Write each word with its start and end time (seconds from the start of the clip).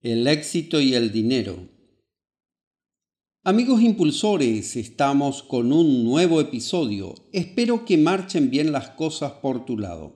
El 0.00 0.28
éxito 0.28 0.80
y 0.80 0.94
el 0.94 1.10
dinero. 1.10 1.68
Amigos 3.42 3.82
impulsores, 3.82 4.76
estamos 4.76 5.42
con 5.42 5.72
un 5.72 6.04
nuevo 6.04 6.40
episodio. 6.40 7.16
Espero 7.32 7.84
que 7.84 7.98
marchen 7.98 8.48
bien 8.48 8.70
las 8.70 8.90
cosas 8.90 9.32
por 9.42 9.64
tu 9.64 9.76
lado. 9.76 10.14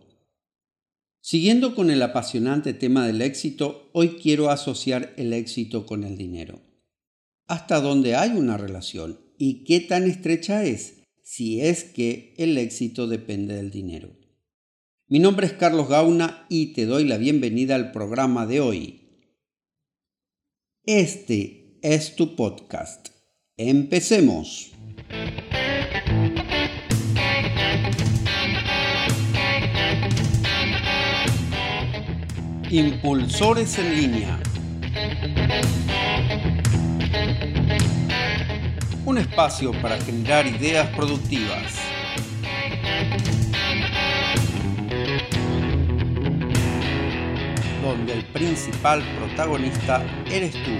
Siguiendo 1.20 1.74
con 1.74 1.90
el 1.90 2.00
apasionante 2.00 2.74
tema 2.74 3.08
del 3.08 3.22
éxito, 3.22 3.90
hoy 3.92 4.18
quiero 4.22 4.50
asociar 4.50 5.14
el 5.16 5.32
éxito 5.32 5.84
con 5.84 6.04
el 6.04 6.16
dinero. 6.16 6.60
¿Hasta 7.48 7.80
dónde 7.80 8.14
hay 8.14 8.30
una 8.30 8.56
relación? 8.56 9.18
¿Y 9.36 9.64
qué 9.64 9.80
tan 9.80 10.04
estrecha 10.08 10.62
es? 10.64 11.08
Si 11.24 11.60
es 11.60 11.82
que 11.82 12.36
el 12.38 12.56
éxito 12.56 13.08
depende 13.08 13.56
del 13.56 13.72
dinero. 13.72 14.16
Mi 15.08 15.18
nombre 15.18 15.48
es 15.48 15.54
Carlos 15.54 15.88
Gauna 15.88 16.46
y 16.48 16.66
te 16.72 16.86
doy 16.86 17.04
la 17.04 17.16
bienvenida 17.16 17.74
al 17.74 17.90
programa 17.90 18.46
de 18.46 18.60
hoy. 18.60 19.01
Este 20.84 21.78
es 21.80 22.16
tu 22.16 22.34
podcast. 22.34 23.10
Empecemos. 23.56 24.72
Impulsores 32.68 33.78
en 33.78 33.96
línea. 33.96 34.40
Un 39.04 39.18
espacio 39.18 39.70
para 39.80 40.00
generar 40.00 40.48
ideas 40.48 40.88
productivas. 40.96 41.91
Donde 47.82 48.12
el 48.14 48.24
principal 48.26 49.02
protagonista 49.18 50.02
eres 50.30 50.52
tú. 50.52 50.70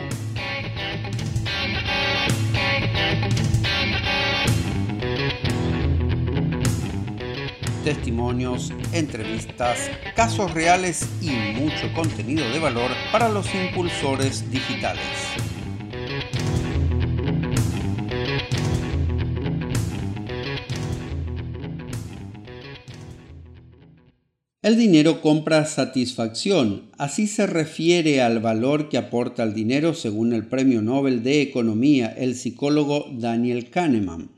testimonios, 7.83 8.73
entrevistas, 8.93 9.91
casos 10.15 10.55
reales 10.55 11.09
y 11.21 11.31
mucho 11.31 11.93
contenido 11.95 12.49
de 12.51 12.61
valor 12.61 12.93
para 13.11 13.29
los 13.29 13.53
impulsores 13.55 14.49
digitales. 14.51 15.03
El 24.63 24.79
dinero 24.79 25.21
compra 25.23 25.67
satisfacción, 25.67 26.93
así 26.97 27.27
se 27.27 27.49
refiere 27.49 28.23
al 28.23 28.39
valor 28.39 28.89
que 28.89 28.97
aporta 28.97 29.43
el 29.43 29.55
dinero 29.55 29.93
según 29.93 30.33
el 30.33 30.47
Premio 30.47 30.83
Nobel 30.83 31.25
de 31.25 31.43
Economía 31.43 32.15
el 32.17 32.37
psicólogo 32.37 33.07
Daniel 33.13 33.71
Kahneman. 33.71 34.31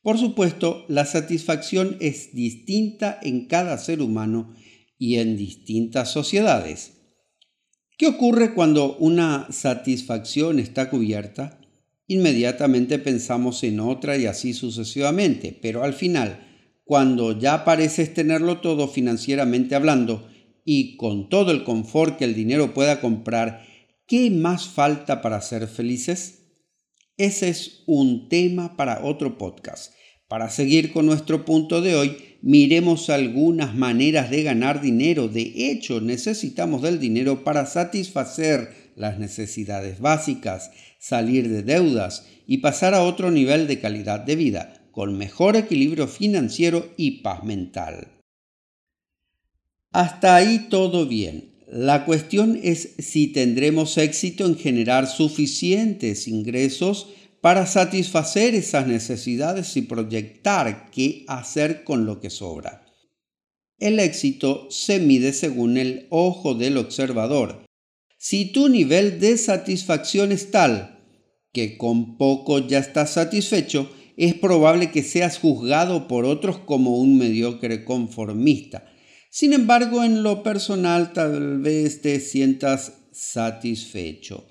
Por 0.00 0.18
supuesto, 0.18 0.84
la 0.86 1.04
satisfacción 1.04 1.96
es 1.98 2.32
distinta 2.32 3.18
en 3.22 3.48
cada 3.48 3.76
ser 3.76 4.02
humano 4.02 4.54
y 4.98 5.16
en 5.16 5.36
distintas 5.36 6.12
sociedades. 6.12 6.92
¿Qué 7.98 8.06
ocurre 8.06 8.54
cuando 8.54 8.96
una 8.98 9.48
satisfacción 9.50 10.60
está 10.60 10.90
cubierta? 10.90 11.58
Inmediatamente 12.06 13.00
pensamos 13.00 13.64
en 13.64 13.80
otra 13.80 14.16
y 14.16 14.26
así 14.26 14.54
sucesivamente, 14.54 15.58
pero 15.60 15.82
al 15.82 15.92
final, 15.92 16.51
cuando 16.92 17.38
ya 17.38 17.64
pareces 17.64 18.12
tenerlo 18.12 18.60
todo 18.60 18.86
financieramente 18.86 19.74
hablando 19.74 20.28
y 20.62 20.98
con 20.98 21.30
todo 21.30 21.50
el 21.50 21.64
confort 21.64 22.18
que 22.18 22.26
el 22.26 22.34
dinero 22.34 22.74
pueda 22.74 23.00
comprar, 23.00 23.64
¿qué 24.06 24.30
más 24.30 24.68
falta 24.68 25.22
para 25.22 25.40
ser 25.40 25.68
felices? 25.68 26.50
Ese 27.16 27.48
es 27.48 27.82
un 27.86 28.28
tema 28.28 28.76
para 28.76 29.02
otro 29.06 29.38
podcast. 29.38 29.94
Para 30.28 30.50
seguir 30.50 30.92
con 30.92 31.06
nuestro 31.06 31.46
punto 31.46 31.80
de 31.80 31.94
hoy, 31.94 32.18
miremos 32.42 33.08
algunas 33.08 33.74
maneras 33.74 34.28
de 34.28 34.42
ganar 34.42 34.82
dinero. 34.82 35.28
De 35.28 35.70
hecho, 35.70 36.02
necesitamos 36.02 36.82
del 36.82 37.00
dinero 37.00 37.42
para 37.42 37.64
satisfacer 37.64 38.92
las 38.96 39.18
necesidades 39.18 39.98
básicas, 39.98 40.70
salir 41.00 41.48
de 41.48 41.62
deudas 41.62 42.26
y 42.46 42.58
pasar 42.58 42.92
a 42.92 43.02
otro 43.02 43.30
nivel 43.30 43.66
de 43.66 43.80
calidad 43.80 44.20
de 44.20 44.36
vida, 44.36 44.81
con 44.92 45.18
mejor 45.18 45.56
equilibrio 45.56 46.06
financiero 46.06 46.92
y 46.96 47.22
paz 47.22 47.42
mental. 47.42 48.20
Hasta 49.90 50.36
ahí 50.36 50.68
todo 50.70 51.06
bien. 51.06 51.52
La 51.66 52.04
cuestión 52.04 52.60
es 52.62 52.94
si 52.98 53.28
tendremos 53.28 53.96
éxito 53.98 54.46
en 54.46 54.56
generar 54.56 55.06
suficientes 55.06 56.28
ingresos 56.28 57.08
para 57.40 57.66
satisfacer 57.66 58.54
esas 58.54 58.86
necesidades 58.86 59.76
y 59.76 59.82
proyectar 59.82 60.90
qué 60.90 61.24
hacer 61.26 61.82
con 61.82 62.06
lo 62.06 62.20
que 62.20 62.30
sobra. 62.30 62.86
El 63.78 63.98
éxito 63.98 64.68
se 64.70 65.00
mide 65.00 65.32
según 65.32 65.76
el 65.76 66.06
ojo 66.10 66.54
del 66.54 66.76
observador. 66.76 67.64
Si 68.16 68.44
tu 68.52 68.68
nivel 68.68 69.18
de 69.18 69.36
satisfacción 69.36 70.30
es 70.30 70.50
tal 70.52 71.00
que 71.52 71.76
con 71.76 72.16
poco 72.16 72.60
ya 72.60 72.78
estás 72.78 73.14
satisfecho, 73.14 73.90
es 74.16 74.34
probable 74.34 74.90
que 74.90 75.02
seas 75.02 75.38
juzgado 75.38 76.08
por 76.08 76.24
otros 76.24 76.58
como 76.58 76.98
un 76.98 77.18
mediocre 77.18 77.84
conformista 77.84 78.92
sin 79.34 79.54
embargo, 79.54 80.04
en 80.04 80.22
lo 80.22 80.42
personal 80.42 81.14
tal 81.14 81.62
vez 81.62 82.02
te 82.02 82.20
sientas 82.20 82.98
satisfecho. 83.12 84.46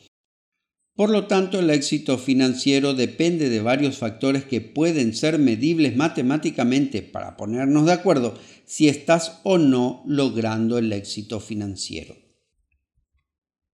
Por 0.95 1.11
lo 1.11 1.27
tanto, 1.27 1.59
el 1.59 1.69
éxito 1.69 2.17
financiero 2.17 2.95
depende 2.95 3.51
de 3.51 3.61
varios 3.61 3.99
factores 3.99 4.43
que 4.43 4.59
pueden 4.59 5.13
ser 5.13 5.37
medibles 5.37 5.95
matemáticamente 5.95 7.03
para 7.03 7.37
ponernos 7.37 7.85
de 7.85 7.91
acuerdo 7.91 8.33
si 8.65 8.87
estás 8.87 9.41
o 9.43 9.59
no 9.59 10.01
logrando 10.07 10.79
el 10.79 10.91
éxito 10.91 11.39
financiero. 11.39 12.15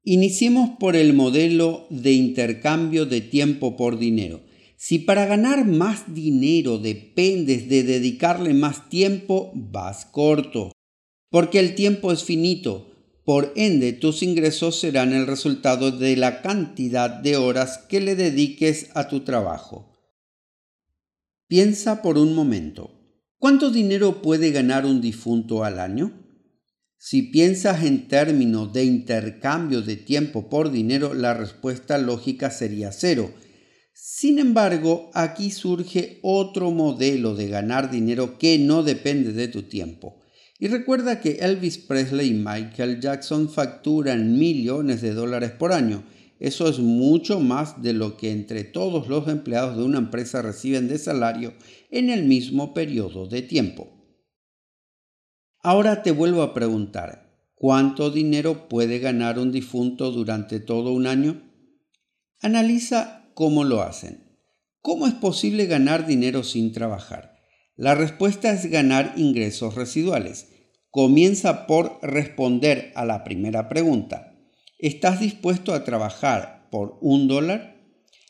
Iniciemos 0.03 0.71
por 0.77 0.97
el 0.97 1.13
modelo 1.13 1.87
de 1.89 2.11
intercambio 2.11 3.05
de 3.05 3.21
tiempo 3.21 3.77
por 3.77 3.97
dinero. 3.97 4.41
Si 4.77 4.99
para 4.99 5.25
ganar 5.25 5.65
más 5.65 6.13
dinero 6.13 6.77
dependes 6.77 7.67
de 7.67 7.83
dedicarle 7.83 8.53
más 8.53 8.87
tiempo, 8.87 9.51
vas 9.53 10.05
corto 10.05 10.71
porque 11.29 11.59
el 11.59 11.75
tiempo 11.75 12.11
es 12.11 12.23
finito, 12.23 12.93
por 13.25 13.51
ende 13.55 13.93
tus 13.93 14.23
ingresos 14.23 14.79
serán 14.79 15.13
el 15.13 15.27
resultado 15.27 15.91
de 15.91 16.15
la 16.15 16.41
cantidad 16.41 17.09
de 17.09 17.35
horas 17.35 17.79
que 17.89 17.99
le 17.99 18.15
dediques 18.15 18.89
a 18.93 19.09
tu 19.09 19.21
trabajo. 19.21 19.93
Piensa 21.47 22.01
por 22.01 22.17
un 22.17 22.33
momento, 22.33 22.91
¿cuánto 23.37 23.71
dinero 23.71 24.21
puede 24.21 24.51
ganar 24.51 24.85
un 24.85 25.01
difunto 25.01 25.63
al 25.63 25.79
año? 25.79 26.23
Si 26.97 27.23
piensas 27.23 27.83
en 27.83 28.07
términos 28.07 28.73
de 28.73 28.85
intercambio 28.85 29.81
de 29.81 29.97
tiempo 29.97 30.49
por 30.49 30.71
dinero, 30.71 31.13
la 31.13 31.33
respuesta 31.33 31.97
lógica 31.97 32.49
sería 32.49 32.91
cero. 32.91 33.31
Sin 34.09 34.39
embargo, 34.39 35.11
aquí 35.13 35.51
surge 35.51 36.19
otro 36.21 36.71
modelo 36.71 37.35
de 37.35 37.49
ganar 37.49 37.91
dinero 37.91 38.37
que 38.39 38.57
no 38.57 38.81
depende 38.81 39.33
de 39.33 39.49
tu 39.49 39.63
tiempo. 39.63 40.21
Y 40.57 40.69
recuerda 40.69 41.19
que 41.19 41.39
Elvis 41.41 41.77
Presley 41.77 42.29
y 42.29 42.33
Michael 42.33 43.01
Jackson 43.01 43.49
facturan 43.49 44.39
millones 44.39 45.01
de 45.01 45.13
dólares 45.13 45.51
por 45.51 45.73
año. 45.73 46.05
Eso 46.39 46.69
es 46.69 46.79
mucho 46.79 47.41
más 47.41 47.81
de 47.81 47.91
lo 47.91 48.15
que 48.15 48.31
entre 48.31 48.63
todos 48.63 49.09
los 49.09 49.27
empleados 49.27 49.75
de 49.75 49.83
una 49.83 49.97
empresa 49.97 50.41
reciben 50.41 50.87
de 50.87 50.99
salario 50.99 51.53
en 51.91 52.09
el 52.09 52.23
mismo 52.23 52.73
periodo 52.73 53.27
de 53.27 53.41
tiempo. 53.41 53.89
Ahora 55.59 56.01
te 56.01 56.11
vuelvo 56.11 56.43
a 56.43 56.53
preguntar, 56.53 57.51
¿cuánto 57.55 58.09
dinero 58.09 58.69
puede 58.69 58.99
ganar 58.99 59.37
un 59.37 59.51
difunto 59.51 60.11
durante 60.11 60.61
todo 60.61 60.93
un 60.93 61.07
año? 61.07 61.43
Analiza 62.39 63.26
cómo 63.37 63.63
lo 63.63 63.83
hacen. 63.83 64.35
¿Cómo 64.81 65.05
es 65.05 65.13
posible 65.13 65.67
ganar 65.67 66.07
dinero 66.07 66.43
sin 66.43 66.71
trabajar? 66.71 67.37
La 67.75 67.93
respuesta 67.93 68.49
es 68.49 68.65
ganar 68.65 69.13
ingresos 69.15 69.75
residuales. 69.75 70.47
Comienza 70.89 71.67
por 71.67 71.99
responder 72.01 72.91
a 72.95 73.05
la 73.05 73.23
primera 73.23 73.69
pregunta. 73.69 74.35
¿Estás 74.79 75.19
dispuesto 75.19 75.75
a 75.75 75.83
trabajar 75.83 76.67
por 76.71 76.97
un 76.99 77.27
dólar? 77.27 77.77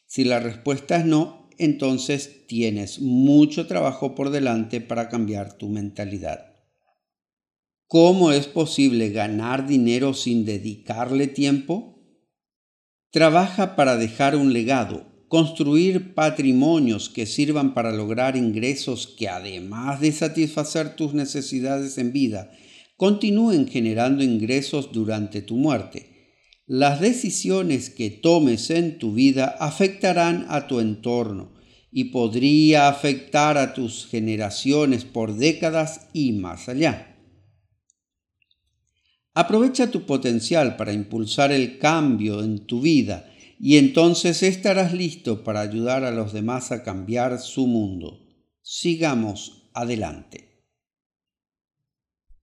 Si 0.08 0.26
la 0.26 0.42
respuesta 0.42 0.98
es 0.98 1.06
no, 1.06 1.48
entonces 1.58 2.46
tienes 2.46 3.00
mucho 3.00 3.66
trabajo 3.66 4.14
por 4.14 4.30
delante 4.30 4.82
para 4.82 5.08
cambiar 5.08 5.58
tu 5.58 5.70
mentalidad. 5.70 6.54
¿Cómo 7.88 8.34
es 8.34 8.48
posible 8.48 9.12
ganar 9.12 9.68
dinero 9.68 10.14
sin 10.14 10.44
dedicarle 10.44 11.28
tiempo? 11.28 11.97
Trabaja 13.12 13.78
para 13.78 13.96
dejar 13.96 14.36
un 14.36 14.52
legado, 14.52 15.06
construir 15.30 16.14
patrimonios 16.14 17.10
que 17.10 17.26
sirvan 17.26 17.74
para 17.74 17.94
lograr 17.94 18.36
ingresos 18.36 19.08
que 19.08 19.30
además 19.30 20.02
de 20.02 20.12
satisfacer 20.12 20.96
tus 20.98 21.14
necesidades 21.14 21.98
en 21.98 22.12
vida, 22.12 22.52
continúen 22.98 23.68
generando 23.68 24.24
ingresos 24.24 24.92
durante 24.92 25.42
tu 25.42 25.56
muerte. 25.56 26.18
Las 26.66 27.00
decisiones 27.00 27.90
que 27.90 28.10
tomes 28.10 28.70
en 28.72 28.98
tu 28.98 29.14
vida 29.14 29.56
afectarán 29.60 30.46
a 30.50 30.68
tu 30.68 30.82
entorno 30.82 31.54
y 31.92 32.06
podría 32.06 32.90
afectar 32.90 33.58
a 33.58 33.74
tus 33.74 34.06
generaciones 34.06 35.06
por 35.06 35.36
décadas 35.38 36.10
y 36.12 36.34
más 36.34 36.68
allá. 36.68 37.17
Aprovecha 39.40 39.92
tu 39.92 40.02
potencial 40.08 40.78
para 40.78 40.92
impulsar 40.92 41.52
el 41.52 41.78
cambio 41.78 42.44
en 42.44 42.66
tu 42.66 42.82
vida 42.82 43.32
y 43.60 43.78
entonces 43.78 44.42
estarás 44.42 44.94
listo 44.94 45.44
para 45.44 45.62
ayudar 45.62 46.04
a 46.06 46.10
los 46.10 46.34
demás 46.34 46.72
a 46.72 46.82
cambiar 46.82 47.38
su 47.38 47.68
mundo. 47.68 48.20
Sigamos 48.64 49.70
adelante. 49.76 50.47